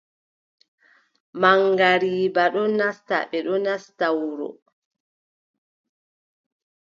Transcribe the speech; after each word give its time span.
Maŋgariiba 1.41 2.43
ɗon 2.53 2.71
nasta, 2.77 3.17
ɓe 3.29 3.37
ɗon 3.45 3.61
nasta 3.67 4.05
wuro. 4.19 4.47